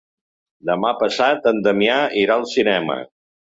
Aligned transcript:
Demà 0.69 0.93
passat 1.01 1.45
en 1.53 1.61
Damià 1.69 1.99
irà 2.25 2.41
al 2.41 2.49
cinema. 2.57 3.01